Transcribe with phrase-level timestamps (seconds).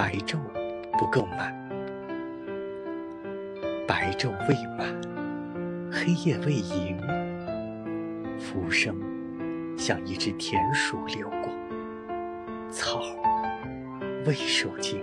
[0.00, 0.38] 白昼
[0.98, 1.54] 不够满，
[3.86, 4.98] 白昼未满，
[5.92, 6.98] 黑夜未盈，
[8.38, 8.96] 浮生
[9.76, 11.52] 像一只田鼠流过，
[12.70, 13.02] 草
[14.24, 14.98] 未受惊。